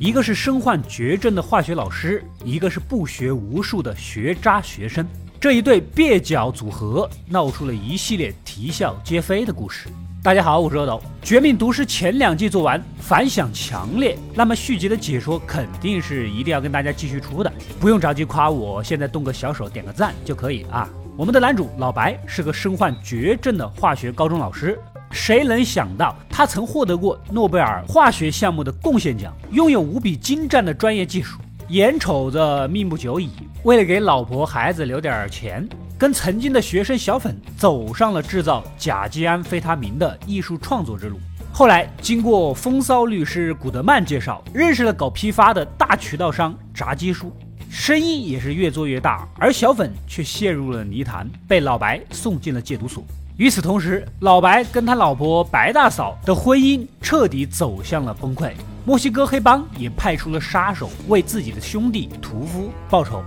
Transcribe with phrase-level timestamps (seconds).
[0.00, 5.06] 一个是身患绝症的化学老师，一个是不学无术的学渣学生。
[5.38, 9.88] 这一对蹩脚组合闹出了一系列啼笑皆非的故事。
[10.22, 11.02] 大家好，我是阿斗。
[11.26, 17.52] 《绝命毒师》前两季做完，反响强烈，那么续集的解说肯定是一定要跟大家继续出的。
[17.78, 20.88] 不用着急夸我，现在动个小手点个赞就可以啊。
[21.14, 24.80] 我们的男主老白是个身患绝症的化学高中老师，
[25.10, 31.38] 谁能想到他曾获得过诺贝尔化学项目的贡献奖，拥有无比精湛的专业技术。
[31.68, 33.30] 眼瞅着命不久矣，
[33.62, 41.18] 为了给老婆孩子留点钱，跟曾经的学生小粉走上了制造甲基安非他明的艺术创作之路。
[41.52, 47.32] 后来经过风骚律师古德曼介绍，认识了搞批发的大渠道商炸鸡叔，
[47.68, 53.04] 生意也是越做越大，而小粉却陷入了泥潭，被老白送进了戒毒所。
[53.40, 58.52] 与此同时，老白跟他老婆白大嫂的婚姻彻底走向了崩溃。
[58.84, 63.24] 墨西哥黑帮也派出了杀手为自己的兄弟屠夫报仇。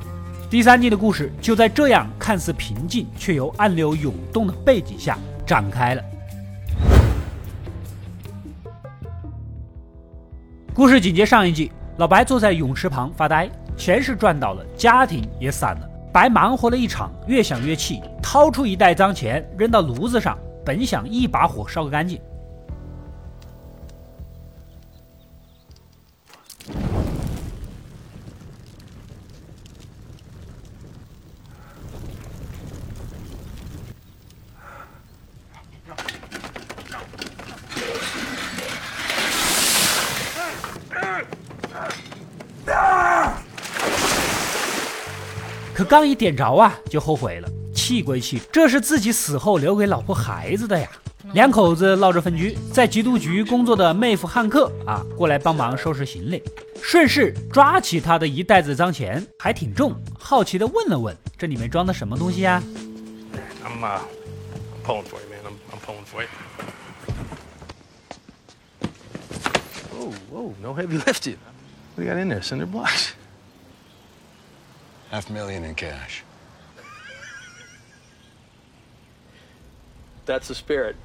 [0.51, 6.03] 第三季的故事就在这样看似平静却又暗流涌动的背景下展开了。
[10.75, 22.22] 故事紧接上一季，老白坐在泳池旁发呆，钱是赚到了，家庭也散了，白忙活了一场，越想越气，掏出一袋脏钱扔到炉子上，本想一把火烧个干净。
[45.94, 50.89] 刚一点着啊就后悔了气归气这是自己死后留给老婆孩子的呀。
[51.33, 56.41] 两口子闹着分居在缉毒局工作的妹夫汉克啊过来帮忙收拾行李。
[56.81, 62.59] 顺势抓起他的一袋子脏钱还挺重好奇的问了问这里面装的什么东西呀
[63.63, 66.23] i'ma i'm pulling for man i'm i'm pulling for
[70.59, 71.38] no heavy lifted
[71.96, 73.13] we got in there cinder blocks.
[75.13, 76.24] Half million in cash.
[80.25, 80.96] That's the spirit.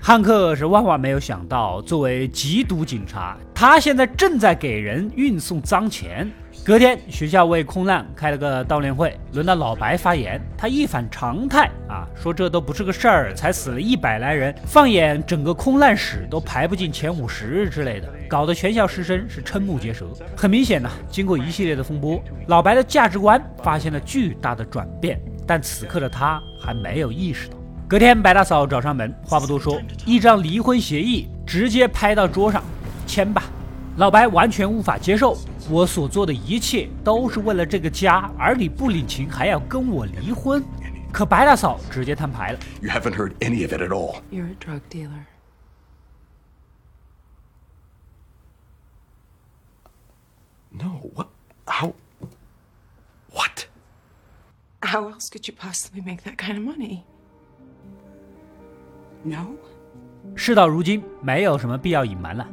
[0.00, 6.32] 汉克是万万没有想到，作为缉毒警察，他现在正在给人运送脏钱。
[6.66, 10.40] 隔天，学校为空难开了个悼念会，轮到老白发言。
[10.58, 20.06] 他一反常态啊，说这都不是个事儿，才死了一百来人，放眼整个空难史都排不进前五十之类的，搞得全校师生是瞠目结舌。
[20.36, 27.56] 很明显呢，经过一系列的风波，老白的价值观发现了巨大的转变，但此刻的他还没有意识到。
[27.86, 32.60] 隔天，白大嫂找上门，话不多说，一张离婚协议直接拍到桌上，
[33.06, 33.44] 签吧。
[33.96, 35.36] 老白完全无法接受。
[35.70, 40.62] 我所做的一切都是为了这个家，而你不领情还要跟我离婚。
[41.12, 42.58] 可白大嫂直接摊牌了。
[42.82, 44.20] You haven't heard any of it at all.
[44.30, 45.24] You're a drug dealer.
[50.70, 51.10] No.
[51.14, 51.28] What?
[51.64, 51.94] How?
[53.32, 53.66] What?
[54.82, 57.04] How else could you possibly make that kind of money?
[59.24, 59.56] No.
[60.34, 62.46] 事到如今，没有什么必要隐瞒了。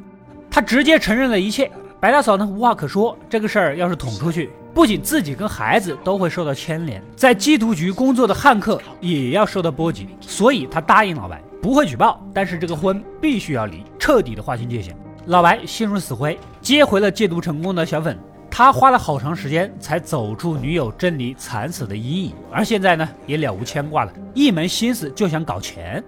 [0.54, 1.70] 他直接承认了一切。
[2.00, 3.18] 白大嫂呢，无话可说。
[3.28, 10.10] 这个事儿要是捅出去，不仅自己跟孩子都会受到牵连，在缉毒局工作的汉克也要受到波及。
[10.22, 14.96] 所以，他答应老白不会举报，但是这个婚必须要离，彻底的划清界限。
[15.26, 18.16] 老白心如死灰，接回了戒毒成功的小粉。
[18.52, 26.04] 他花了好长时间才走出女友珍妮惨死的阴影，而现在呢，也了无牵挂了，一门心思就想搞钱。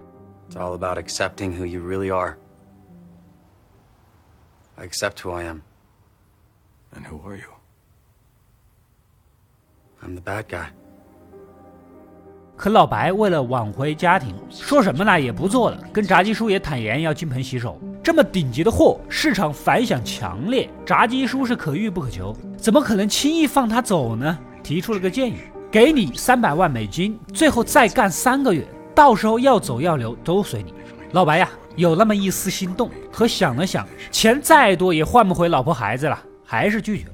[0.52, 2.38] It's all about accepting who you really are.
[4.78, 5.62] I accept who I am.
[6.96, 7.50] And who are you?
[10.04, 10.68] I'm the bad guy.
[12.58, 17.80] 可老白为了挽回家庭，说什么呢也不做了，跟炸鸡叔也坦言要金盆洗手。
[18.02, 24.38] 这么顶级的货，市场反响强烈，炸鸡叔是可遇不可求，怎么可能轻易放他走呢？
[24.64, 25.40] 提出了个建议，
[25.70, 30.74] 给你三百万美金，最后再干三个月，到时候要走要留都随你。
[31.12, 36.20] 老白呀，有那么一丝心动，可想了想，钱再多也换不回老婆孩子了。
[36.48, 37.12] 还是拒绝了。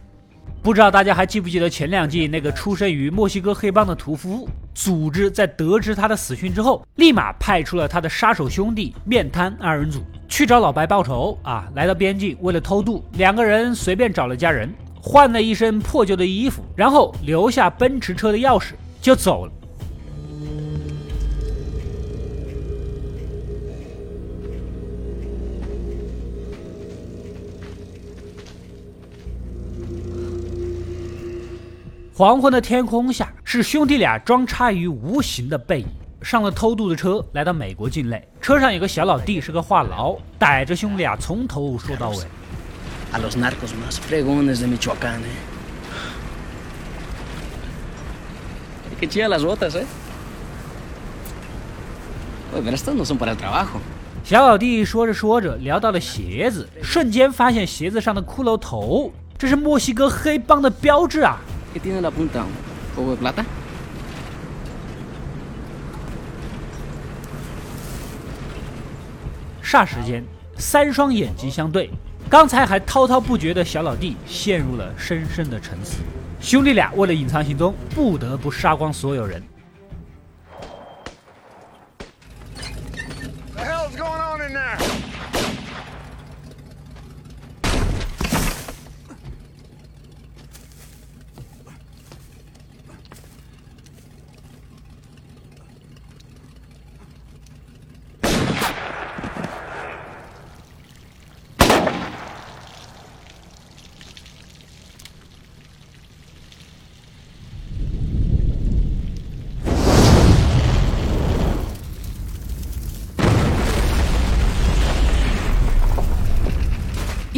[0.62, 11.68] 不知道大家还记不记得前两季那个出生于墨西哥黑帮的屠夫，组织在得知他的死讯之后，立马派出了他的杀手兄弟面瘫二人组去找老白报仇啊！
[11.76, 14.72] 来到边境为了偷渡，两个人随便找了家人，
[15.02, 19.52] 换了一身破旧的衣服，然后留下奔驰车的钥匙就走了。
[32.22, 35.88] 黄昏的天空下，是兄弟俩装叉于无形的背影。
[36.22, 38.24] 上了偷渡的车，来到美国境内。
[38.40, 42.18] 车上有个小老弟，是个话痨，逮着兄弟俩从头说到尾。
[43.12, 45.34] A los narcos más fregones de Michoacán, ¿eh?
[49.00, 49.88] Qué chidas las botas, ¿eh?
[52.54, 53.80] Oye, pero estas no son para el trabajo.
[54.24, 61.42] 小老弟说着说着，聊到了鞋子，瞬间发现鞋子上的骷髅头，这是墨西哥黑帮的标志啊！
[61.74, 62.44] ¿Qué tiene en la punta?
[62.44, 63.46] ¿Un poco de plata?
[69.64, 70.22] 霎时间，
[70.58, 71.90] 三双眼睛相对，
[72.30, 76.00] 刚才还滔滔不绝的小老弟陷入了深深的沉思。
[76.42, 79.42] 兄弟俩为了隐藏行踪，不得不杀光所有人。
[83.56, 84.78] The hell's going on in there?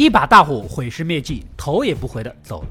[0.04, 2.68] 一把大火毁尸灭迹，头也不回的走了。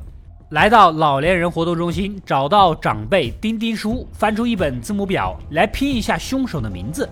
[0.49, 7.09] 来到老年人活动中心，找到长辈丁丁叔，翻出一本字母表来拼一下凶手的名字。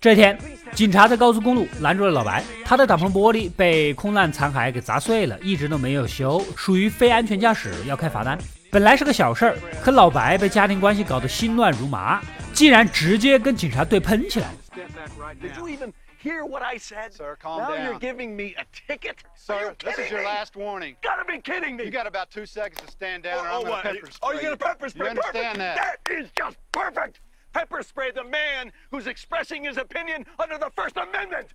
[0.00, 0.36] 这天，
[0.74, 8.36] 警察在高速公路拦住了老白，他的挡风玻璃被空难残骸给砸碎了，一直都没有修，属于非安全驾驶，要开罚单。
[8.72, 9.54] 本来是个小事儿，
[9.84, 12.22] 可老白被家庭关系搞得心乱如麻，
[12.54, 14.58] 竟然直接跟警察对喷起来了。
[15.42, 15.92] Did you even
[16.22, 17.12] hear what I said?
[17.12, 17.84] Sir, calm now down.
[17.84, 19.16] you're giving me a ticket?
[19.36, 20.26] Sir, this is your me?
[20.26, 20.96] last warning.
[21.02, 21.84] Gotta be kidding me!
[21.84, 23.84] You got about two seconds to stand down, or oh, I'm what?
[23.84, 24.28] going to pepper spray.
[24.30, 25.04] Are you gonna pepper spray?
[25.04, 25.76] You understand perfect.
[25.76, 25.98] that?
[26.06, 27.20] That is just perfect.
[27.52, 31.48] Pepper spray the man who's expressing his opinion under the First Amendment.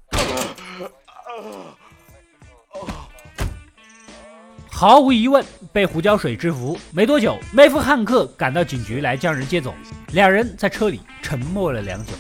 [4.79, 5.44] 毫无疑问，
[5.74, 6.77] 被胡椒水制服。
[6.91, 9.74] 没多久，妹夫汉克赶到警局来将人接走。
[10.12, 12.12] 两人在车里沉默了良久。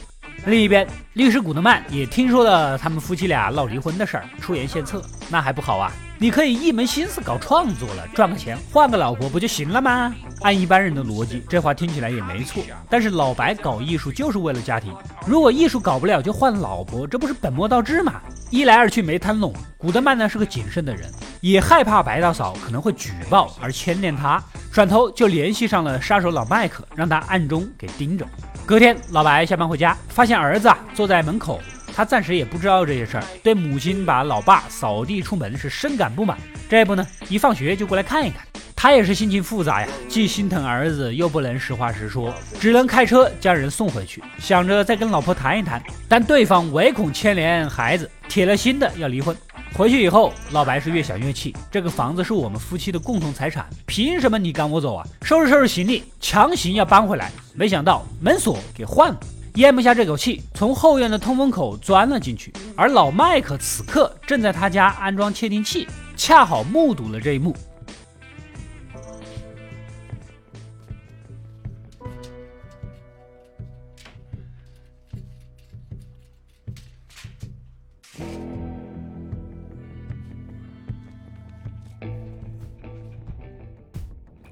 [0.47, 5.03] 另一边，律师古德曼也听说了他们夫妻俩闹离婚的事儿，出言献策。
[5.29, 5.91] 那还不好啊？
[6.17, 10.11] 你可以一门心思搞创作了，赚个钱，换个老婆不就行了吗？
[10.41, 12.63] 按一般人的逻辑，这话听起来也没错。
[12.89, 14.91] 但是老白搞艺术就是为了家庭，
[15.27, 18.19] 如果艺术搞不了就换老婆，这不是本末倒置吗？
[18.49, 19.53] 一来二去没谈拢。
[19.77, 21.07] 古德曼呢是个谨慎的人，
[21.47, 28.27] 也害怕白大嫂可能会举报而牵连他，转头就联系上了杀手老麦克，让他暗中给盯着。
[28.65, 31.61] 隔天，老白下班回家，发现儿子啊坐在门口，
[31.95, 36.37] 他暂时也不知道这些事儿，对母亲把老爸扫地出门是深感不满。
[36.69, 38.45] 这不呢，一放学就过来看一看。
[38.75, 45.81] 他也是心情复杂呀，既心疼儿子，又不能实话实说，只能开车将人送回去，想着再跟老婆谈一谈。
[46.09, 49.35] 但对方唯恐牵连孩子，铁了心的要离婚。
[49.73, 55.05] 回去以后，老白是越想越气，这个房子是我们夫妻的共同财产，凭什么你赶我走啊？
[55.21, 57.31] 收拾收拾行李，强行要搬回来。
[57.53, 59.19] 没想到门锁给换了，
[59.55, 62.51] 咽不下这口气，从后院的通风口钻了进去。
[62.75, 67.55] 而老麦克此刻正在他家安装窃听器，恰好目睹了这一幕。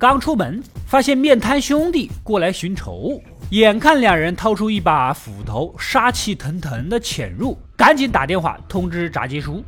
[0.08, 3.20] 刚出门，发现面瘫兄弟过来寻仇，
[3.50, 9.66] 眼看两人掏出一把斧头，杀气腾腾的潜入，赶紧打电话通知炸鸡叔。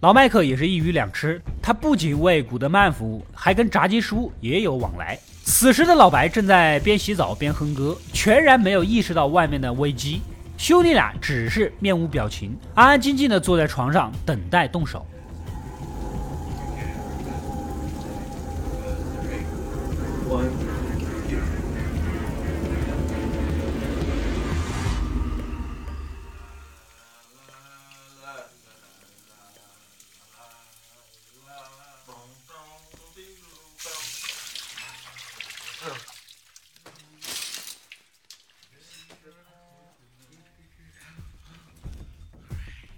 [0.00, 5.18] 老麦克也是一鱼两吃，他不仅为古德曼服务，还跟炸鸡叔也有往来。
[5.42, 10.22] 此时的老白正在边洗澡边哼歌，全然没有意识到外面的危机。
[10.56, 15.06] 兄弟俩只是面无表情，安安静静的坐在床上等待动手。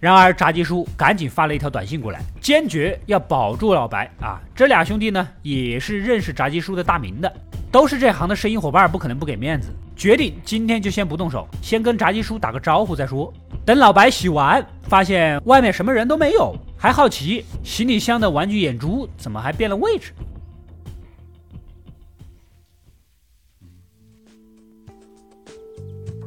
[0.07, 4.39] 然而，炸鸡叔赶紧发了一条短信过来，坚决要保住老白啊！
[4.55, 7.33] 这俩兄弟呢，也是认识炸鸡叔的大名的。
[7.73, 13.35] 都是这行的生意伙伴，不可能不给面子，决定今天就先不动手，先跟炸鸡叔打个招呼再说。
[13.65, 20.13] 等老白洗完，发现外面什么人都没有，还好奇行李箱的玩具眼珠怎么还变了位置。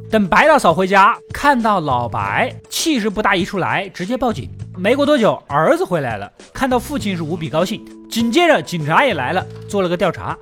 [0.10, 4.50] 等白大嫂回家，看到老白，气势不大一出来，直接报警。
[4.76, 7.86] 没过多久，儿子回来了，看到父亲是无比高兴。
[8.10, 10.36] 紧接着，警察也来了，做了个调查。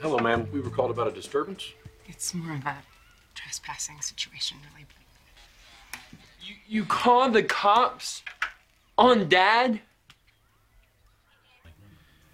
[0.00, 0.46] Hello, ma'am.
[0.52, 1.72] We were called about a disturbance.
[2.08, 2.76] It's more of a
[3.34, 4.86] trespassing situation, really.
[6.40, 8.20] You, you called the cops
[8.94, 9.80] on dad?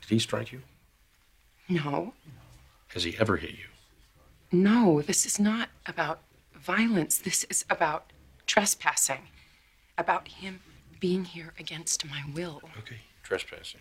[0.03, 0.61] Did he strike you?
[1.69, 2.13] No.
[2.95, 3.69] Has he ever hit you?
[4.53, 6.19] No, this is not about
[6.60, 7.18] violence.
[7.18, 8.14] This is about
[8.46, 9.28] trespassing.
[9.98, 10.60] About him
[11.00, 12.62] being here against my will.
[12.80, 13.00] Okay.
[13.24, 13.80] Trespassing.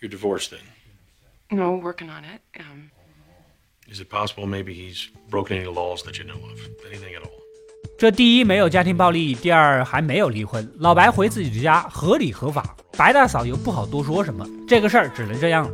[0.00, 0.66] You're divorced then.
[1.50, 2.40] No, working on it.
[2.58, 2.90] Um,
[3.88, 6.58] Is it possible maybe he's broken any laws that you know of?
[6.86, 7.32] Anything at all?
[7.96, 10.68] 这第一没有家庭暴力，第二还没有离婚。
[10.78, 15.72] 老白回自己的家合理合法，白大嫂又不好多说什么，这个事儿只能这样了。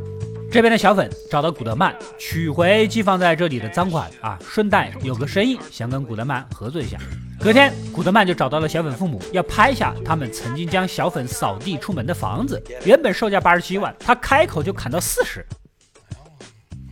[0.52, 6.98] 这边的小粉找到古德曼，取回寄放在这里的赃款啊，顺带有个生意想跟古德曼合作一下。
[7.38, 12.60] 隔天，古德曼就找到了小粉父母，要拍下他们曾经将小粉扫地出门的房子。
[12.84, 15.46] 原本售价八十七万，他开口就砍到四十。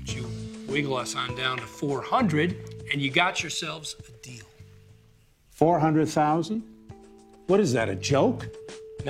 [0.06, 0.24] You
[0.68, 2.54] wiggle us on down to 400,
[2.92, 4.44] and you got yourselves a deal.
[5.58, 6.62] 400,000?
[7.48, 8.46] What is that, a joke?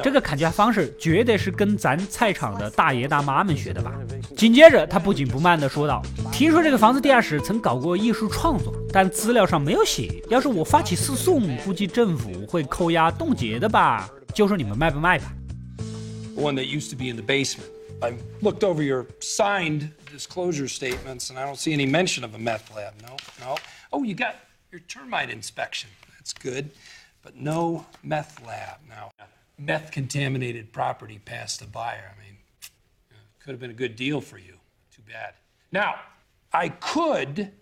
[0.02, 3.92] 这个砍价方式绝对是跟咱菜场的大爷大妈们学的吧？
[4.36, 10.22] 紧接着，他不紧不慢地说道：“听说这个房子地下室曾搞过艺术创作，但资料上没有写。
[10.28, 14.08] 要是我发起诉讼，估计政府会扣押冻结的吧？
[14.34, 15.32] 就说你们卖不卖吧。”
[16.36, 17.66] one that used to be in the basement.
[18.00, 22.38] I looked over your signed disclosure statements, and I don't see any mention of a
[22.38, 22.92] meth lab.
[23.02, 23.56] No, no.
[23.90, 24.36] Oh, you got
[24.70, 25.90] your termite inspection.
[26.16, 26.70] That's good.
[27.24, 28.78] But no meth lab.
[28.88, 29.10] Now,
[29.58, 32.14] meth contaminated property past the buyer.
[32.14, 32.38] I mean,
[33.40, 34.54] could have been a good deal for you.
[34.94, 35.34] Too bad.
[35.72, 35.96] Now,
[36.52, 37.52] I could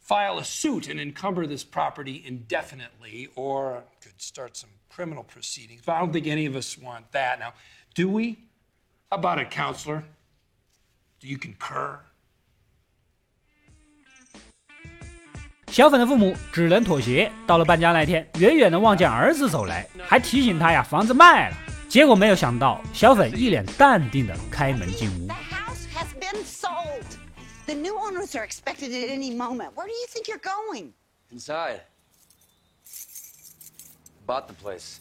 [0.00, 5.82] file a suit and encumber this property indefinitely, or could start some criminal proceedings.
[5.84, 7.38] But I don't think any of us want that.
[7.38, 7.52] Now,
[7.94, 8.38] do we?
[9.10, 10.04] How about it, counselor?
[11.20, 12.00] Do you concur?
[15.70, 17.30] 小粉的父母只能妥协。
[17.46, 21.56] 到了搬家那天，远远的望见儿子走来，还提醒他呀房子卖了。
[21.88, 25.28] 结果没有想到，小粉一脸淡定的开门进屋。
[25.28, 27.04] house has been sold.
[27.66, 29.72] The new owners are expected at any moment.
[29.74, 30.92] Where do you think you're going?
[31.30, 31.80] Inside.
[34.26, 34.98] Bought the place.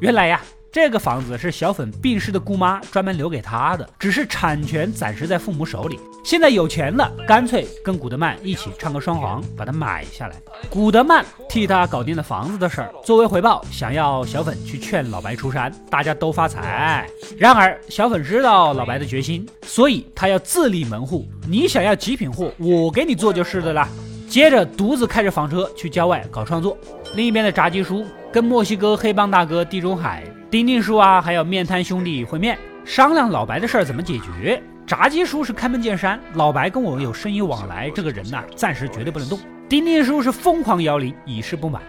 [0.00, 0.42] 原来呀，
[0.76, 5.98] 这个房子是小粉病逝的姑妈专门留给他的，只是产权暂时在父母手里。
[6.22, 10.36] 现在有钱了，干脆跟古德曼一起唱个双簧，把它买下来。
[10.68, 17.08] 古德曼替他搞定了房子的事儿，作为回报，想要小粉去劝老白出山，大家都发财。
[17.38, 21.26] 然而，小粉知道老白的决心，所以他要自立门户。
[21.48, 23.88] 你想要极品货，我给你做就是的啦。
[24.28, 26.76] 接着独自开着房车去郊外搞创作。
[27.14, 30.22] 另一边的炸鸡叔跟墨西哥黑帮大哥地中海、
[30.56, 34.62] 丁丁叔啊，还有面瘫兄弟会面，商量老白的事儿怎么解决。
[34.86, 39.38] 炸鸡叔是开门见山，老白跟我有生意往来，这个人呐、暂时绝对不能动。
[39.68, 41.82] 丁丁叔是疯狂摇铃，以示不满。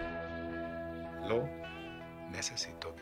[1.26, 1.48] Lo
[2.30, 2.92] necesito.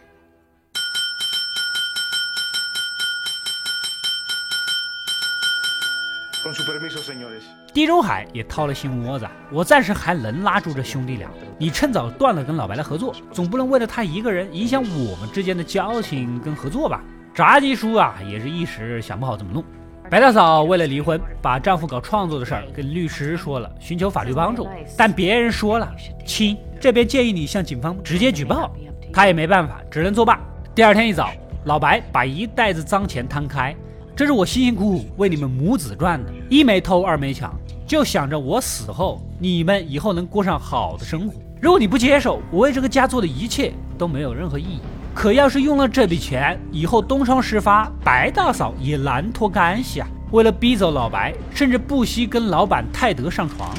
[7.77, 11.29] 地中海也掏了心窝子，我暂时还能拉住这兄弟俩。
[11.59, 17.05] 你趁早断了跟老白的合作，总不能为了他一个人影响我们之间的交情跟合作吧？
[17.35, 19.63] 炸鸡叔啊，也是一时想不好怎么弄。
[20.09, 24.67] 白大嫂为了离婚，把丈夫搞创作的事儿跟律师说了，寻求法律帮助，
[24.97, 28.75] 但别人说了，亲，这边建议你向警方直接举报。
[29.13, 30.41] 他也没办法，只能作罢。
[30.75, 31.31] 第二天一早，
[31.67, 33.77] 老白把一袋子脏钱摊开，
[34.17, 37.55] 这是我辛辛苦苦为你们母子赚的，一没偷，二没抢，
[37.87, 41.35] 就想着我死后你们以后能过上好的生活。
[41.63, 44.81] 如果你不接受，我为这个家做的一切都没有任何意义。
[45.15, 50.09] 可要是用了这笔钱，以后东窗事发，白大嫂也难脱干系啊！
[50.33, 53.71] 为了逼走老白，甚至不惜跟老板泰德上床。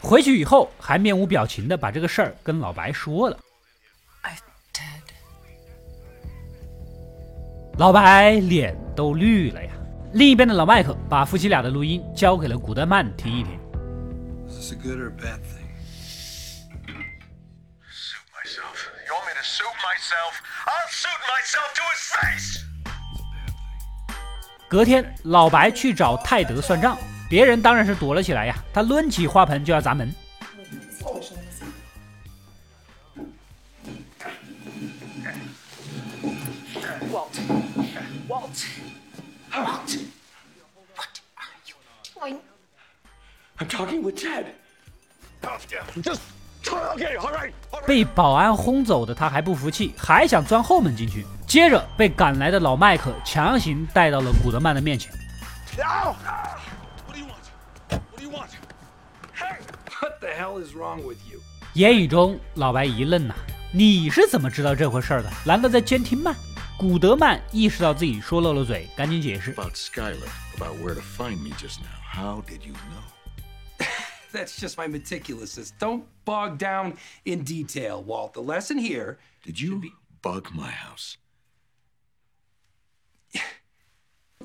[0.00, 3.36] 回去以后还面无表情的把这个事儿跟老白说了。
[4.22, 5.02] Idad
[7.76, 9.70] 老白脸都绿了呀。
[10.12, 13.58] 另一边的老麦克把夫妻俩的录音交给了古德曼听一听。
[14.48, 15.40] It's a good or bad
[24.68, 26.96] 隔天老白去找泰德算账
[27.28, 30.12] 别人当然是躲了起来呀他抡起花盆就要砸门。
[47.86, 51.24] 被保安轰走的他还不服气还想钻后门进去
[51.56, 55.10] 接着被赶来的老麦克强行带到了古德曼的面前。
[55.78, 56.14] Ow!
[57.06, 57.48] What do you want?
[57.88, 58.50] What do you want?
[59.34, 59.56] Hey!
[60.02, 61.40] What the hell is wrong with you?
[61.72, 63.34] 言语中，老白一愣呐、
[63.72, 65.32] 你是怎么知道这回事儿的？
[65.46, 66.36] 难道在监听吗？
[66.76, 69.54] 古德曼意识到自己说漏了嘴，赶紧解释。
[69.54, 71.86] About Skylar, about where to find me just now.
[72.12, 73.86] How did you know?
[74.30, 75.70] That's just my meticulousness.
[75.80, 78.34] Don't bog down in detail, Walt.
[78.34, 79.16] The lesson here.
[79.42, 79.80] Did you
[80.20, 81.16] bug my house?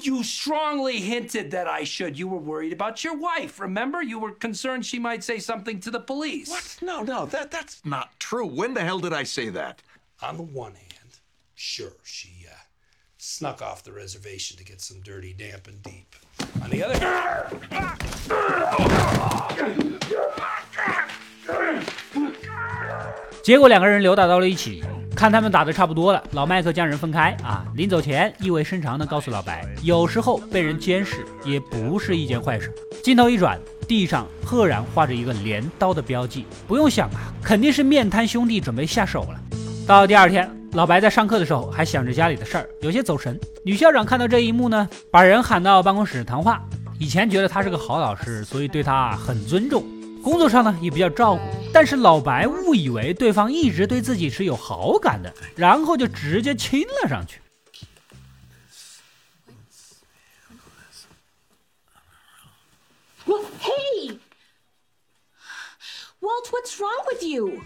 [0.00, 2.18] You strongly hinted that I should.
[2.18, 3.58] You were worried about your wife.
[3.58, 4.02] Remember?
[4.02, 6.50] You were concerned she might say something to the police.
[6.50, 6.78] What?
[6.82, 8.46] No, no, that that's not true.
[8.46, 9.82] When the hell did I say that?
[10.22, 11.20] On the one hand,
[11.54, 12.54] sure, she uh,
[13.16, 16.14] snuck off the reservation to get some dirty, damp, and deep.
[16.62, 17.26] On the other hand,
[23.42, 24.82] 结果两个人扭打到了一起，
[25.15, 32.73] 看他们打得差不多了，老麦克将人分开啊，临走前意味深长地告诉老白，有时候被人监视也不是一件坏事。
[33.03, 39.39] 镜头一转，地上赫然画着一个镰刀的标记，不用想啊，肯定是面瘫兄弟准备下手了。
[39.85, 43.39] 到第二天，老白在上课的时候还想着家里的事儿，有些走神。
[43.63, 46.63] 女校长看到这一幕呢，把人喊到办公室谈话。
[46.97, 49.83] 以前觉得他是个好老师，所以对他很尊重。
[50.23, 51.41] 工作上呢也比较照顾，
[51.73, 57.39] 但是老白误以为对方一直对自己是有好感的，然后就直接亲了上去。
[63.25, 64.17] Well, hey!
[66.19, 67.61] Walt, what's wrong with you?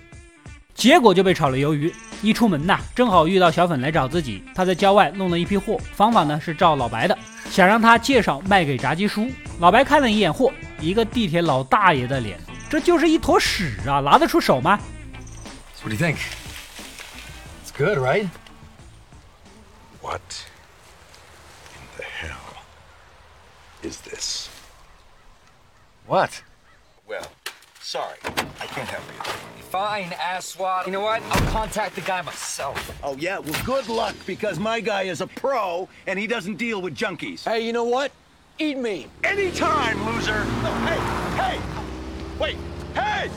[0.74, 1.94] 结果就被炒了鱿鱼。
[2.22, 7.18] 一出门呐，正好遇到小粉来找自己，他在郊外弄了一批货，方法呢是照老白的，
[7.50, 9.30] 想让他介绍卖给炸鸡叔。
[9.60, 10.52] 老白看了一眼货，
[10.85, 14.79] 一个地铁老大爷的脸，这就是一坨屎啊，拿得出手吗？
[15.83, 16.19] what do you think?
[17.65, 18.29] It's good, right?
[20.03, 20.21] What
[21.75, 22.57] in the hell
[23.83, 24.49] is this?
[26.07, 26.43] What?
[27.09, 27.27] Well,
[27.81, 28.19] sorry,
[28.61, 29.23] I can't help you.
[29.71, 30.87] Fine, asswat.
[30.87, 31.23] You know what?
[31.31, 32.77] I'll contact the guy myself.
[33.03, 33.39] Oh, yeah?
[33.39, 37.45] Well, good luck, because my guy is a pro and he doesn't deal with junkies.
[37.45, 38.11] Hey, you know what?
[38.58, 39.08] Eat me.
[39.22, 40.46] Anytime, loser.
[40.64, 40.98] No, hey,
[41.36, 41.58] hey.
[42.40, 42.56] Wait,
[42.96, 43.30] hey!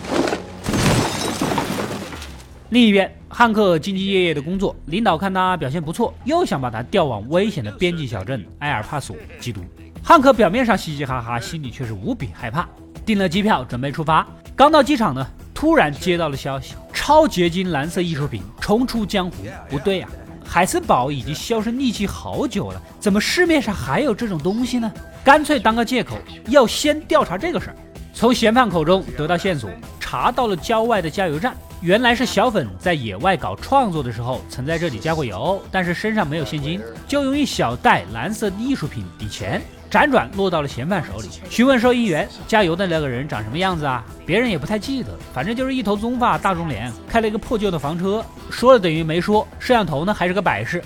[2.68, 9.60] 另一边，汉克兢兢业业的工作，领导看他表现不错，又想把他调往危险的边境小镇埃尔帕索缉毒。
[10.04, 12.68] 汉克表面上嘻嘻哈哈，心里却是无比害怕。
[13.04, 14.24] 订了机票，准备出发。
[14.54, 19.44] 刚到机场呢，突然接到了消息：超结晶蓝色艺术品重出江湖。
[19.68, 20.08] 不对呀、
[20.48, 24.90] 海森堡已经销声匿迹好久了，怎么市面上还有这种东西呢？
[25.22, 26.16] 干脆当个借口，
[26.48, 27.76] 要先调查这个事儿。
[28.14, 31.54] 从嫌犯口中得到线索，查到了郊外的加油站。
[31.82, 39.60] 原来是小粉在野外搞创作的时候，曾在这里加过油，但是身上没有现金，就用一小袋蓝色艺术品抵钱。
[39.90, 41.28] 辗转落到了嫌犯手里。
[41.50, 44.04] 询问收银员，加油的那个人长什么样子啊？
[44.26, 48.24] 别人也不太记得，反正就是一头棕发、大众脸，开了一个破旧的房车。
[48.50, 50.82] 说了等于没说，摄像头呢还是个摆饰。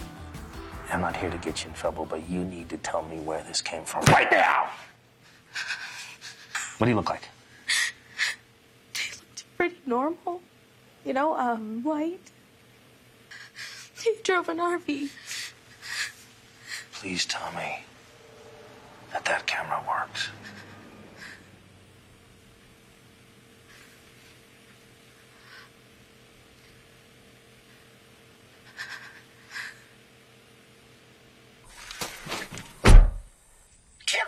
[0.91, 3.43] I'm not here to get you in trouble, but you need to tell me where
[3.45, 4.67] this came from right now.
[6.79, 7.23] What do you look like?
[8.95, 10.41] he looked pretty normal.
[11.05, 12.21] You know, um, white.
[14.03, 15.11] He drove an RV.
[16.93, 17.85] Please tell me
[19.12, 20.31] that that camera works.
[34.07, 34.27] Kill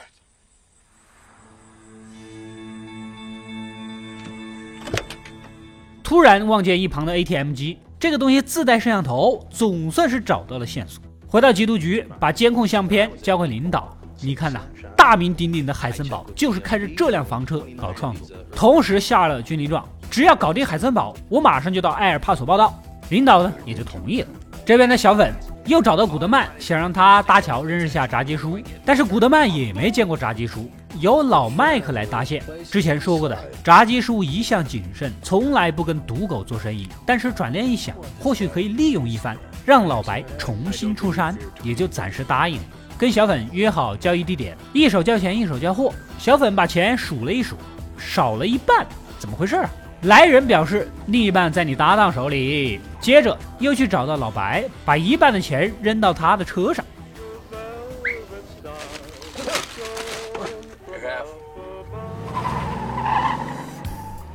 [6.03, 11.03] 突然望见一旁的 ATM 机，这个东西自带摄像头，总算是找到了线索。
[11.27, 13.97] 回到缉毒局，把监控相片交给领导。
[14.25, 14.59] 你看呐，
[14.97, 22.75] 大名鼎鼎的海森堡就是开着这辆房车搞创作，同时下了军令状，只要搞定海森堡，我马上就到埃尔帕索报道。
[23.11, 24.29] 领导呢也就同意了。
[24.65, 25.31] 这边的小粉
[25.67, 32.43] 又找到古德曼，想让他搭桥认识下炸鸡叔，但是古德曼也没见过炸鸡叔，由老麦克来搭线。
[32.71, 36.89] 之前说过的，炸鸡叔一向谨慎，从来不跟赌狗做生意。
[37.05, 42.65] 但是转念一想，或许可以利用一番，让老白重新出山，也就暂时答应了。
[43.05, 45.93] 跟小粉约好交易地点，一手交钱一手交货。
[46.19, 47.55] 小粉把钱数了一数，
[47.99, 48.87] 少了一半，
[49.19, 49.69] 怎么回事啊？
[50.05, 56.83] 来人表示另一半在你搭档手里，接着又去找到老白，把一半的钱扔到他的车上。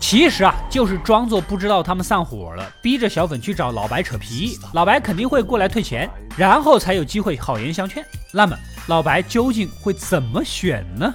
[0.10, 8.04] 其实啊，就是装作不知道他们散伙了，逼着小粉去找老白扯皮，老白肯定会过来退钱，然后才有机会好言相劝。
[8.34, 11.14] 那么老白究竟会怎么选呢？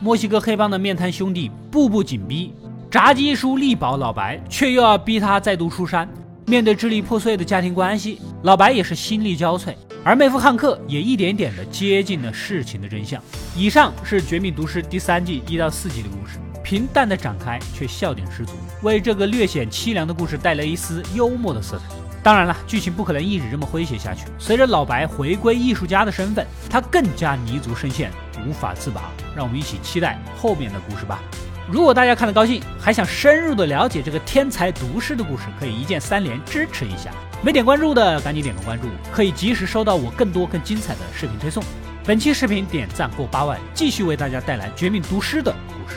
[0.00, 2.54] 墨西哥黑帮的面瘫兄弟步步紧逼，
[2.88, 6.08] 炸鸡叔力保老白，却又要逼他再度出山。
[6.46, 13.20] 面对支离破碎的家庭关系，老白也是心力交瘁，而妹夫汉克也一点点的接近了事情的真相。
[13.56, 21.96] 以上是《绝命毒师》第三季一到四集的故事，平淡的展开却笑点十足，为这个略显凄凉的故事带来一丝幽默的色彩。
[22.22, 24.26] 当然了，剧情不可能一直这么诙谐下去。
[24.38, 28.12] 随着老白回归艺术家的身份，他更加泥足深陷，
[28.46, 29.10] 无法自拔。
[29.34, 31.20] 让我们一起期待后面的故事吧。
[31.68, 37.10] 如果大家看得高兴，还想深入的了解这个天才毒师的故事，可以一键三连支持一下。
[37.42, 41.62] 没点关注的，赶紧点个关注，可以及时收到我更多更精彩的视频推送。
[42.04, 45.96] 本期视频点赞过八万，继续为大家带来《绝命毒师》的故事。